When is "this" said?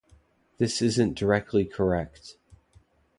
0.57-0.81